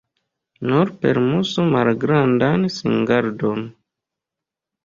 [0.69, 3.63] Nur permesu malgrandan singardon.